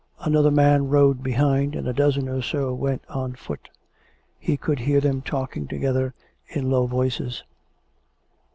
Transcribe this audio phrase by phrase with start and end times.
[0.21, 3.69] Another man rode behind; and a dozen or so went on foot.
[4.39, 6.15] He could hear them talking together
[6.47, 7.43] in low voices.